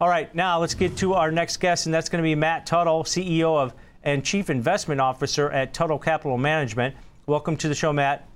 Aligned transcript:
All 0.00 0.08
right, 0.08 0.34
now 0.34 0.58
let's 0.58 0.74
get 0.74 0.96
to 0.96 1.14
our 1.14 1.30
next 1.30 1.58
guest, 1.58 1.86
and 1.86 1.94
that's 1.94 2.08
going 2.08 2.20
to 2.20 2.26
be 2.26 2.34
Matt 2.34 2.66
Tuttle, 2.66 3.04
CEO 3.04 3.56
of 3.56 3.72
and 4.02 4.24
Chief 4.24 4.50
Investment 4.50 5.00
Officer 5.00 5.48
at 5.50 5.72
Tuttle 5.72 6.00
Capital 6.00 6.36
Management. 6.36 6.96
Welcome 7.26 7.56
to 7.58 7.68
the 7.68 7.76
show, 7.76 7.92
Matt. 7.92 8.26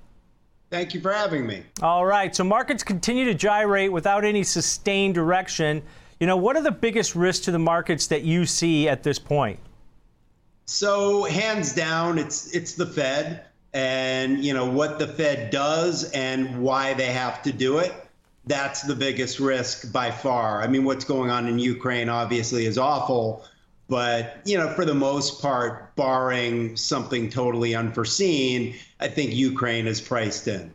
Thank 0.71 0.93
you 0.93 1.01
for 1.01 1.11
having 1.11 1.45
me. 1.45 1.63
All 1.81 2.05
right, 2.05 2.33
so 2.33 2.45
markets 2.45 2.81
continue 2.81 3.25
to 3.25 3.33
gyrate 3.33 3.91
without 3.91 4.23
any 4.23 4.41
sustained 4.41 5.15
direction. 5.15 5.83
You 6.21 6.27
know, 6.27 6.37
what 6.37 6.55
are 6.55 6.63
the 6.63 6.71
biggest 6.71 7.13
risks 7.13 7.43
to 7.43 7.51
the 7.51 7.59
markets 7.59 8.07
that 8.07 8.21
you 8.21 8.45
see 8.45 8.87
at 8.87 9.03
this 9.03 9.19
point? 9.19 9.59
So, 10.65 11.23
hands 11.23 11.75
down, 11.75 12.17
it's 12.17 12.55
it's 12.55 12.73
the 12.73 12.85
Fed 12.85 13.47
and, 13.73 14.45
you 14.45 14.53
know, 14.53 14.65
what 14.65 14.97
the 14.97 15.07
Fed 15.07 15.51
does 15.51 16.09
and 16.13 16.61
why 16.61 16.93
they 16.93 17.11
have 17.11 17.43
to 17.43 17.51
do 17.51 17.79
it 17.79 17.93
that's 18.49 18.81
the 18.81 18.95
biggest 18.95 19.39
risk 19.39 19.93
by 19.93 20.09
far. 20.09 20.61
I 20.61 20.67
mean, 20.67 20.83
what's 20.83 21.05
going 21.05 21.29
on 21.29 21.47
in 21.47 21.59
Ukraine 21.59 22.09
obviously 22.09 22.65
is 22.65 22.79
awful, 22.79 23.45
but 23.87 24.41
you 24.43 24.57
know, 24.57 24.73
for 24.73 24.85
the 24.85 24.95
most 24.95 25.39
part, 25.39 25.95
barring 25.95 26.75
something 26.75 27.29
totally 27.29 27.75
unforeseen, 27.75 28.75
I 28.99 29.07
think 29.07 29.33
Ukraine 29.33 29.85
is 29.85 30.01
priced 30.01 30.47
in. 30.47 30.73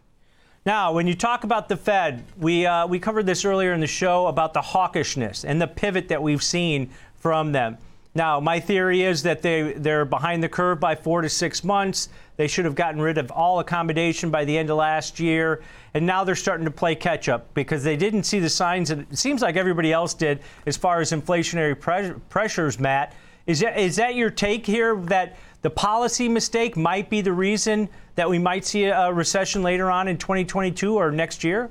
Now, 0.64 0.92
when 0.92 1.06
you 1.06 1.14
talk 1.14 1.44
about 1.44 1.68
the 1.68 1.76
Fed, 1.76 2.24
we 2.38 2.64
uh, 2.64 2.86
we 2.86 3.00
covered 3.00 3.26
this 3.26 3.44
earlier 3.44 3.72
in 3.72 3.80
the 3.80 3.88
show 3.88 4.28
about 4.28 4.54
the 4.54 4.62
hawkishness 4.62 5.44
and 5.44 5.60
the 5.60 5.66
pivot 5.66 6.08
that 6.08 6.22
we've 6.22 6.42
seen 6.42 6.90
from 7.16 7.52
them. 7.52 7.76
Now, 8.16 8.38
my 8.38 8.60
theory 8.60 9.02
is 9.02 9.24
that 9.24 9.42
they, 9.42 9.72
they're 9.72 10.04
behind 10.04 10.42
the 10.42 10.48
curve 10.48 10.78
by 10.78 10.94
four 10.94 11.20
to 11.22 11.28
six 11.28 11.64
months. 11.64 12.08
They 12.36 12.46
should 12.46 12.64
have 12.64 12.76
gotten 12.76 13.00
rid 13.00 13.18
of 13.18 13.32
all 13.32 13.58
accommodation 13.58 14.30
by 14.30 14.44
the 14.44 14.56
end 14.56 14.70
of 14.70 14.76
last 14.76 15.18
year. 15.18 15.62
And 15.94 16.06
now 16.06 16.22
they're 16.22 16.36
starting 16.36 16.64
to 16.64 16.70
play 16.70 16.94
catch 16.94 17.28
up 17.28 17.52
because 17.54 17.82
they 17.82 17.96
didn't 17.96 18.22
see 18.22 18.38
the 18.38 18.48
signs 18.48 18.88
that 18.90 19.00
it 19.00 19.18
seems 19.18 19.42
like 19.42 19.56
everybody 19.56 19.92
else 19.92 20.14
did 20.14 20.40
as 20.66 20.76
far 20.76 21.00
as 21.00 21.10
inflationary 21.10 21.78
pre- 21.78 22.12
pressures, 22.28 22.78
Matt. 22.78 23.14
Is 23.46 23.60
that, 23.60 23.78
is 23.78 23.96
that 23.96 24.14
your 24.14 24.30
take 24.30 24.64
here 24.64 24.96
that 24.96 25.36
the 25.62 25.70
policy 25.70 26.28
mistake 26.28 26.76
might 26.76 27.10
be 27.10 27.20
the 27.20 27.32
reason 27.32 27.88
that 28.14 28.30
we 28.30 28.38
might 28.38 28.64
see 28.64 28.84
a 28.84 29.12
recession 29.12 29.62
later 29.62 29.90
on 29.90 30.06
in 30.06 30.18
2022 30.18 30.94
or 30.94 31.10
next 31.10 31.42
year? 31.42 31.68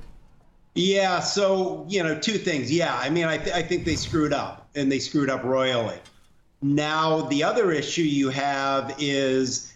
Yeah, 0.75 1.19
so, 1.19 1.85
you 1.87 2.03
know, 2.03 2.19
two 2.19 2.37
things. 2.37 2.71
Yeah, 2.71 2.97
I 2.97 3.09
mean, 3.09 3.25
I, 3.25 3.37
th- 3.37 3.55
I 3.55 3.61
think 3.61 3.85
they 3.85 3.95
screwed 3.95 4.33
up 4.33 4.67
and 4.75 4.91
they 4.91 4.99
screwed 4.99 5.29
up 5.29 5.43
royally. 5.43 5.99
Now, 6.63 7.23
the 7.23 7.43
other 7.43 7.71
issue 7.73 8.03
you 8.03 8.29
have 8.29 8.95
is 8.97 9.73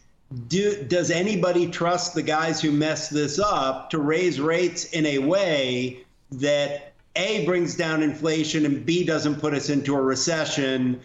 do, 0.48 0.84
does 0.84 1.12
anybody 1.12 1.68
trust 1.70 2.16
the 2.16 2.22
guys 2.22 2.62
who 2.62 2.72
messed 2.72 3.12
this 3.12 3.40
up 3.40 3.90
to 3.90 4.00
raise 4.00 4.40
rates 4.40 4.86
in 4.86 5.06
a 5.06 5.18
way 5.20 6.06
that 6.32 6.94
A 7.18 7.46
brings 7.46 7.76
down 7.76 8.02
inflation 8.02 8.66
and 8.66 8.86
B 8.86 9.04
doesn't 9.04 9.42
put 9.42 9.54
us 9.54 9.70
into 9.70 9.96
a 9.96 10.02
recession? 10.02 11.02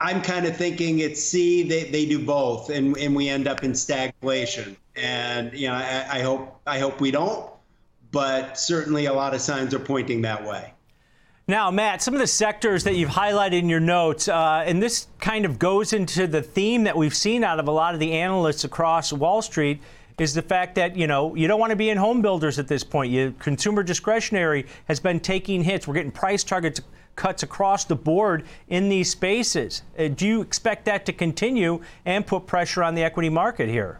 I'm 0.00 0.22
kind 0.22 0.44
of 0.44 0.56
thinking 0.56 0.98
it's 0.98 1.22
C, 1.22 1.62
they, 1.62 1.84
they 1.84 2.06
do 2.06 2.24
both 2.24 2.68
and, 2.68 2.96
and 2.96 3.14
we 3.14 3.28
end 3.28 3.46
up 3.46 3.62
in 3.62 3.72
stagflation. 3.72 4.76
And 4.96 5.52
you 5.52 5.68
know, 5.68 5.74
I, 5.74 6.06
I 6.10 6.20
hope 6.22 6.60
I 6.66 6.80
hope 6.80 7.00
we 7.00 7.12
don't, 7.12 7.48
but 8.10 8.58
certainly 8.58 9.06
a 9.06 9.12
lot 9.12 9.34
of 9.34 9.40
signs 9.40 9.72
are 9.72 9.78
pointing 9.78 10.22
that 10.22 10.44
way. 10.44 10.72
Now, 11.50 11.68
Matt, 11.68 12.00
some 12.00 12.14
of 12.14 12.20
the 12.20 12.28
sectors 12.28 12.84
that 12.84 12.94
you've 12.94 13.10
highlighted 13.10 13.58
in 13.58 13.68
your 13.68 13.80
notes, 13.80 14.28
uh, 14.28 14.62
and 14.64 14.80
this 14.80 15.08
kind 15.18 15.44
of 15.44 15.58
goes 15.58 15.92
into 15.92 16.28
the 16.28 16.40
theme 16.40 16.84
that 16.84 16.96
we've 16.96 17.12
seen 17.12 17.42
out 17.42 17.58
of 17.58 17.66
a 17.66 17.72
lot 17.72 17.92
of 17.92 17.98
the 17.98 18.12
analysts 18.12 18.62
across 18.62 19.12
Wall 19.12 19.42
Street, 19.42 19.82
is 20.20 20.32
the 20.32 20.42
fact 20.42 20.76
that 20.76 20.94
you 20.94 21.08
know 21.08 21.34
you 21.34 21.48
don't 21.48 21.58
want 21.58 21.70
to 21.70 21.76
be 21.76 21.90
in 21.90 21.96
home 21.96 22.22
builders 22.22 22.60
at 22.60 22.68
this 22.68 22.84
point. 22.84 23.10
You, 23.10 23.34
consumer 23.40 23.82
discretionary 23.82 24.64
has 24.84 25.00
been 25.00 25.18
taking 25.18 25.64
hits. 25.64 25.88
We're 25.88 25.94
getting 25.94 26.12
price 26.12 26.44
targets 26.44 26.82
cuts 27.16 27.42
across 27.42 27.84
the 27.84 27.96
board 27.96 28.44
in 28.68 28.88
these 28.88 29.10
spaces. 29.10 29.82
Uh, 29.98 30.06
do 30.06 30.28
you 30.28 30.42
expect 30.42 30.84
that 30.84 31.04
to 31.06 31.12
continue 31.12 31.82
and 32.04 32.24
put 32.24 32.46
pressure 32.46 32.84
on 32.84 32.94
the 32.94 33.02
equity 33.02 33.28
market 33.28 33.68
here? 33.68 33.98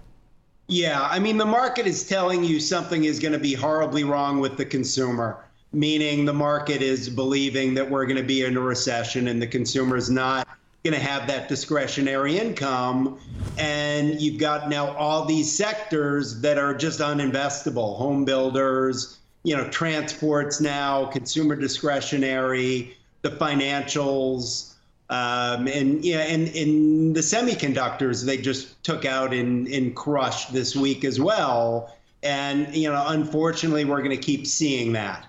Yeah, 0.69 1.03
I 1.03 1.19
mean 1.19 1.37
the 1.37 1.47
market 1.47 1.89
is 1.89 2.07
telling 2.07 2.45
you 2.45 2.61
something 2.61 3.03
is 3.03 3.19
going 3.19 3.33
to 3.33 3.41
be 3.41 3.55
horribly 3.55 4.05
wrong 4.05 4.39
with 4.39 4.57
the 4.57 4.65
consumer 4.65 5.50
meaning 5.73 6.25
the 6.25 6.33
market 6.33 6.83
is 6.83 7.09
believing 7.09 7.75
that 7.75 7.89
we're 7.89 8.07
going 8.07 8.17
to 8.17 8.23
be 8.23 8.45
in 8.45 8.57
a 8.57 8.61
recession 8.61 9.29
and 9.29 9.41
the 9.41 9.47
consumer 9.47 9.97
is 9.97 10.11
not 10.11 10.49
going 10.85 10.95
to 10.95 11.01
have 11.01 11.27
that 11.29 11.49
discretionary 11.49 12.39
income. 12.39 13.19
And 13.59 14.21
you've 14.21 14.39
got 14.39 14.69
now 14.69 14.97
all 14.97 15.25
these 15.25 15.55
sectors 15.55 16.41
that 16.41 16.59
are 16.59 16.75
just 16.75 17.01
uninvestable 17.01 17.97
home 17.99 18.25
builders, 18.25 19.19
you 19.43 19.57
know, 19.57 19.69
transports 19.69 20.61
now, 20.61 21.07
consumer 21.07 21.55
discretionary, 21.55 22.97
the 23.23 23.31
financials. 23.31 24.75
Um, 25.11 25.67
and 25.67 26.05
yeah, 26.05 26.21
and 26.21 26.49
in 26.49 27.13
the 27.13 27.21
semiconductors, 27.21 28.25
they 28.25 28.39
just 28.39 28.83
took 28.85 29.05
out 29.05 29.35
in 29.35 29.67
in 29.67 29.93
crush 29.93 30.47
this 30.47 30.75
week 30.77 31.05
as 31.05 31.21
well. 31.21 31.95
And 32.23 32.75
you 32.75 32.91
know, 32.91 33.05
unfortunately, 33.09 33.85
we're 33.85 34.03
going 34.03 34.17
to 34.17 34.23
keep 34.23 34.47
seeing 34.47 34.93
that. 34.93 35.27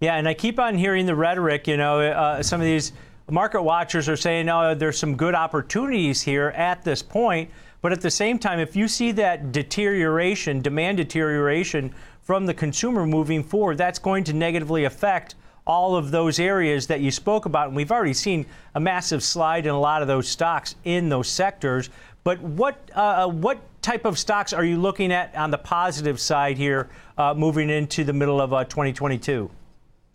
Yeah, 0.00 0.16
and 0.16 0.28
I 0.28 0.34
keep 0.34 0.58
on 0.58 0.76
hearing 0.76 1.06
the 1.06 1.14
rhetoric. 1.14 1.66
You 1.66 1.78
know, 1.78 2.00
uh, 2.00 2.42
some 2.42 2.60
of 2.60 2.66
these 2.66 2.92
market 3.30 3.62
watchers 3.62 4.08
are 4.08 4.16
saying, 4.16 4.48
"Oh, 4.48 4.74
there's 4.74 4.98
some 4.98 5.16
good 5.16 5.34
opportunities 5.34 6.20
here 6.22 6.48
at 6.54 6.84
this 6.84 7.02
point." 7.02 7.50
But 7.80 7.92
at 7.92 8.00
the 8.00 8.10
same 8.10 8.38
time, 8.38 8.58
if 8.58 8.76
you 8.76 8.88
see 8.88 9.12
that 9.12 9.52
deterioration, 9.52 10.60
demand 10.60 10.98
deterioration 10.98 11.94
from 12.20 12.44
the 12.44 12.52
consumer 12.52 13.06
moving 13.06 13.42
forward, 13.42 13.78
that's 13.78 13.98
going 13.98 14.24
to 14.24 14.32
negatively 14.32 14.84
affect 14.84 15.36
all 15.66 15.96
of 15.96 16.10
those 16.10 16.38
areas 16.38 16.86
that 16.88 17.00
you 17.00 17.10
spoke 17.10 17.46
about. 17.46 17.68
And 17.68 17.76
we've 17.76 17.92
already 17.92 18.12
seen 18.12 18.46
a 18.74 18.80
massive 18.80 19.22
slide 19.22 19.66
in 19.66 19.72
a 19.72 19.80
lot 19.80 20.02
of 20.02 20.08
those 20.08 20.28
stocks 20.28 20.76
in 20.84 21.08
those 21.08 21.28
sectors. 21.28 21.90
But 22.22 22.40
what 22.40 22.90
uh, 22.94 23.28
what 23.28 23.60
type 23.82 24.04
of 24.04 24.18
stocks 24.18 24.52
are 24.52 24.64
you 24.64 24.78
looking 24.78 25.10
at 25.12 25.34
on 25.34 25.50
the 25.50 25.58
positive 25.58 26.20
side 26.20 26.58
here, 26.58 26.90
uh, 27.16 27.32
moving 27.34 27.70
into 27.70 28.04
the 28.04 28.12
middle 28.12 28.40
of 28.40 28.52
uh, 28.52 28.64
2022? 28.64 29.48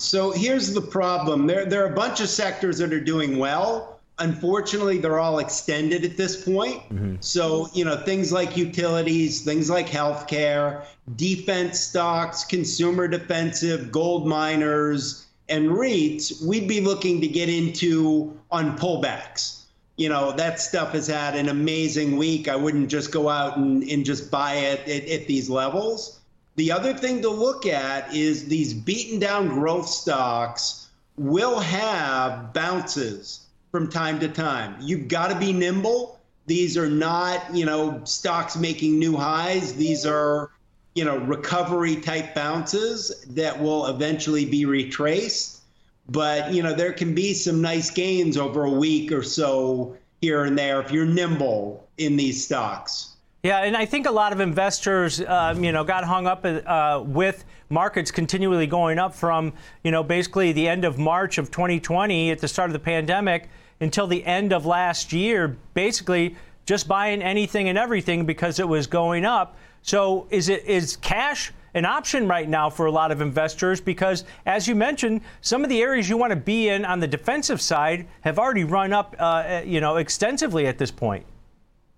So 0.02 0.32
here's 0.32 0.74
the 0.74 0.82
problem. 0.82 1.46
There, 1.48 1.66
there 1.66 1.84
are 1.86 1.92
a 1.92 1.96
bunch 1.96 2.22
of 2.22 2.30
sectors 2.30 2.80
that 2.80 2.92
are 2.92 3.00
doing 3.00 3.38
well. 3.38 4.00
Unfortunately, 4.18 4.98
they're 4.98 5.20
all 5.20 5.40
extended 5.40 6.04
at 6.04 6.18
this 6.18 6.44
point. 6.44 6.78
Mm-hmm. 6.90 7.16
So, 7.22 7.70
you 7.74 7.86
know, 7.86 7.98
things 7.98 8.32
like 8.32 8.58
utilities, 8.58 9.44
things 9.44 9.70
like 9.70 9.88
healthcare, 9.88 10.86
defense 11.16 11.80
stocks, 11.80 12.44
consumer 12.44 13.08
defensive, 13.08 13.92
gold 13.92 14.28
miners, 14.28 15.28
and 15.50 15.70
REITs, 15.70 16.44
we'd 16.44 16.68
be 16.68 16.82
looking 16.82 17.22
to 17.22 17.28
get 17.28 17.50
into 17.50 18.38
on 18.50 18.78
pullbacks. 18.78 19.64
You 19.98 20.10
know, 20.10 20.32
that 20.32 20.60
stuff 20.60 20.94
has 20.94 21.08
had 21.08 21.36
an 21.36 21.50
amazing 21.50 22.18
week. 22.18 22.48
I 22.48 22.56
wouldn't 22.56 22.90
just 22.90 23.12
go 23.12 23.30
out 23.30 23.58
and, 23.58 23.84
and 23.84 24.04
just 24.04 24.32
buy 24.32 24.54
it 24.54 24.80
at, 24.88 25.10
at 25.10 25.28
these 25.28 25.50
levels. 25.50 26.21
The 26.56 26.72
other 26.72 26.94
thing 26.94 27.22
to 27.22 27.30
look 27.30 27.66
at 27.66 28.14
is 28.14 28.48
these 28.48 28.74
beaten 28.74 29.20
down 29.20 29.48
growth 29.48 29.88
stocks 29.88 30.90
will 31.18 31.60
have 31.60 32.54
bounces 32.54 33.48
from 33.72 33.90
time 33.90 34.20
to 34.20 34.28
time. 34.28 34.76
You've 34.82 35.08
got 35.08 35.30
to 35.30 35.40
be 35.40 35.54
nimble. 35.54 36.20
These 36.48 36.78
are 36.78 36.90
not, 36.90 37.56
you 37.56 37.66
know, 37.66 38.02
stocks 38.04 38.58
making 38.58 39.00
new 39.00 39.16
highs. 39.16 39.74
These 39.74 40.06
are, 40.06 40.52
you 40.94 41.06
know, 41.06 41.18
recovery 41.18 41.96
type 41.96 42.36
bounces 42.36 43.24
that 43.30 43.62
will 43.62 43.86
eventually 43.88 44.46
be 44.46 44.66
retraced. 44.66 45.62
But, 46.10 46.54
you 46.54 46.62
know, 46.62 46.74
there 46.74 46.92
can 46.92 47.16
be 47.16 47.34
some 47.34 47.62
nice 47.62 47.90
gains 47.90 48.36
over 48.36 48.66
a 48.66 48.70
week 48.70 49.14
or 49.14 49.24
so 49.24 49.96
here 50.20 50.44
and 50.44 50.58
there 50.58 50.82
if 50.82 50.92
you're 50.92 51.06
nimble 51.06 51.88
in 51.98 52.18
these 52.18 52.44
stocks. 52.44 53.16
Yeah, 53.44 53.64
and 53.64 53.76
I 53.76 53.88
think 53.88 54.06
a 54.06 54.12
lot 54.12 54.34
of 54.34 54.40
investors, 54.40 55.20
um, 55.22 55.64
you 55.64 55.72
know, 55.72 55.84
got 55.84 56.04
hung 56.04 56.28
up 56.28 56.46
uh, 56.46 57.02
with 57.04 57.44
markets 57.70 58.12
continually 58.12 58.68
going 58.68 59.00
up 59.00 59.16
from, 59.16 59.54
you 59.84 59.90
know, 59.90 60.04
basically 60.04 60.52
the 60.52 60.68
end 60.68 60.86
of 60.86 61.00
March 61.00 61.40
of 61.40 61.50
2020 61.50 62.30
at 62.30 62.38
the 62.38 62.48
start 62.48 62.70
of 62.70 62.74
the 62.74 62.80
pandemic 62.80 63.50
until 63.80 64.06
the 64.06 64.24
end 64.26 64.54
of 64.54 64.68
last 64.68 65.12
year, 65.12 65.58
basically 65.74 66.36
just 66.68 66.88
buying 66.88 67.24
anything 67.24 67.68
and 67.68 67.80
everything 67.80 68.28
because 68.28 68.60
it 68.60 68.68
was 68.68 68.86
going 68.86 69.26
up. 69.26 69.58
So 69.82 70.28
is 70.30 70.48
it 70.48 70.64
is 70.66 70.98
cash 70.98 71.52
an 71.74 71.86
option 71.86 72.28
right 72.28 72.48
now 72.48 72.70
for 72.70 72.86
a 72.86 72.92
lot 72.92 73.12
of 73.12 73.22
investors 73.22 73.82
because, 73.82 74.24
as 74.46 74.68
you 74.68 74.76
mentioned, 74.76 75.22
some 75.40 75.64
of 75.64 75.70
the 75.70 75.82
areas 75.82 76.08
you 76.08 76.18
want 76.18 76.30
to 76.32 76.36
be 76.36 76.70
in 76.70 76.86
on 76.86 77.00
the 77.00 77.08
defensive 77.08 77.60
side 77.60 78.08
have 78.22 78.38
already 78.38 78.66
run 78.66 78.94
up, 78.94 79.16
uh, 79.18 79.62
you 79.66 79.82
know, 79.82 79.96
extensively 79.96 80.68
at 80.68 80.78
this 80.78 80.92
point. 80.92 81.26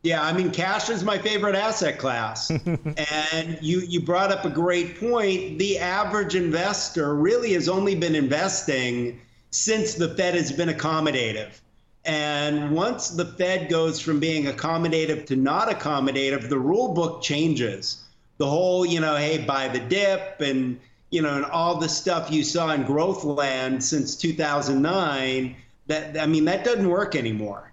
Yeah, 0.04 0.22
I 0.22 0.34
mean, 0.34 0.52
cash 0.52 0.90
is 0.90 1.02
my 1.02 1.18
favorite 1.18 1.56
asset 1.56 1.98
class. 1.98 2.50
and 3.12 3.58
you, 3.62 3.80
you 3.80 4.02
brought 4.02 4.34
up 4.34 4.44
a 4.44 4.50
great 4.50 5.00
point. 5.00 5.58
The 5.58 5.80
average 5.80 6.36
investor 6.36 7.16
really 7.16 7.54
has 7.54 7.70
only 7.70 7.96
been 7.96 8.14
investing 8.14 9.22
since 9.52 9.94
the 9.94 10.14
Fed 10.16 10.36
has 10.36 10.52
been 10.52 10.68
accommodative. 10.68 11.62
And 12.04 12.72
once 12.72 13.10
the 13.10 13.26
Fed 13.26 13.70
goes 13.70 14.02
from 14.02 14.20
being 14.20 14.46
accommodative 14.46 15.26
to 15.28 15.38
not 15.38 15.70
accommodative, 15.70 16.50
the 16.50 16.60
rule 16.60 16.94
book 16.94 17.22
changes. 17.22 18.04
The 18.40 18.48
whole, 18.48 18.86
you 18.86 19.00
know, 19.00 19.16
hey, 19.16 19.46
buy 19.46 19.70
the 19.70 19.80
dip 19.80 20.42
and, 20.42 20.82
you 21.12 21.22
know, 21.22 21.34
and 21.34 21.46
all 21.46 21.78
the 21.78 21.88
stuff 21.88 22.30
you 22.30 22.44
saw 22.44 22.74
in 22.74 22.84
growth 22.84 23.24
land 23.24 23.82
since 23.82 24.18
2009, 24.18 25.56
that 25.88 26.18
I 26.20 26.26
mean, 26.26 26.44
that 26.46 26.66
doesn't 26.66 26.90
work 26.90 27.16
anymore. 27.16 27.72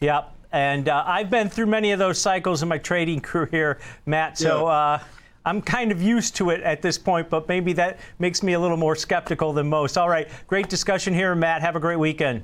Yep. 0.00 0.34
And 0.52 0.88
uh, 0.88 1.04
I've 1.06 1.30
been 1.30 1.48
through 1.48 1.66
many 1.66 1.92
of 1.92 1.98
those 1.98 2.18
cycles 2.20 2.62
in 2.62 2.68
my 2.68 2.78
trading 2.78 3.20
career, 3.20 3.78
Matt. 4.06 4.38
So 4.38 4.66
Yeah. 4.66 4.72
uh, 4.72 4.98
I'm 5.46 5.62
kind 5.62 5.90
of 5.90 6.02
used 6.02 6.36
to 6.36 6.50
it 6.50 6.60
at 6.62 6.82
this 6.82 6.98
point, 6.98 7.30
but 7.30 7.48
maybe 7.48 7.72
that 7.74 7.98
makes 8.18 8.42
me 8.42 8.52
a 8.52 8.60
little 8.60 8.76
more 8.76 8.94
skeptical 8.94 9.52
than 9.52 9.68
most. 9.68 9.96
All 9.96 10.08
right. 10.08 10.28
Great 10.46 10.68
discussion 10.68 11.14
here, 11.14 11.34
Matt. 11.34 11.62
Have 11.62 11.76
a 11.76 11.80
great 11.80 11.98
weekend. 11.98 12.42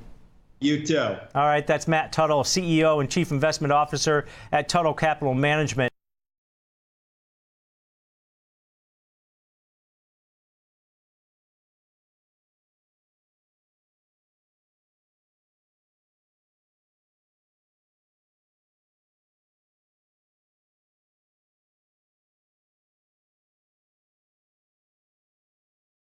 You 0.61 0.87
too. 0.87 0.99
All 0.99 1.19
right. 1.35 1.67
That's 1.67 1.87
Matt 1.87 2.13
Tuttle, 2.13 2.43
CEO 2.43 3.01
and 3.01 3.11
Chief 3.11 3.31
Investment 3.33 3.73
Officer 3.73 4.25
at 4.53 4.69
Tuttle 4.71 4.95
Capital 4.95 5.35
Management. 5.35 5.93